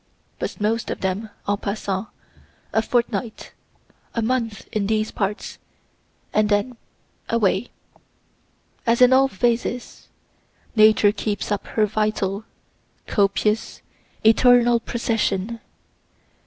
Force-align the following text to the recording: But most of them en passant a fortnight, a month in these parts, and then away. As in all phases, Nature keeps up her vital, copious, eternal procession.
But 0.39 0.59
most 0.59 0.89
of 0.89 1.01
them 1.01 1.29
en 1.47 1.57
passant 1.57 2.07
a 2.73 2.81
fortnight, 2.81 3.53
a 4.15 4.23
month 4.23 4.65
in 4.71 4.87
these 4.87 5.11
parts, 5.11 5.59
and 6.33 6.49
then 6.49 6.75
away. 7.29 7.67
As 8.87 8.99
in 8.99 9.13
all 9.13 9.27
phases, 9.27 10.07
Nature 10.75 11.11
keeps 11.11 11.51
up 11.51 11.67
her 11.77 11.85
vital, 11.85 12.45
copious, 13.05 13.83
eternal 14.25 14.79
procession. 14.79 15.59